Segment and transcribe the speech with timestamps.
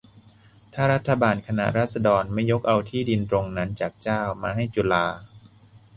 [0.73, 5.05] ถ้ารัฐบาลคณะราษฎรไม่ยกเอาที่ดินตรงนั้นจากเจ้ามาให้จุฬา